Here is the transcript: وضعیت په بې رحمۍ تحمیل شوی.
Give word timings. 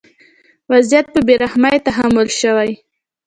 وضعیت 0.71 1.05
په 1.13 1.19
بې 1.27 1.35
رحمۍ 1.43 1.75
تحمیل 1.87 2.27
شوی. 2.39 2.71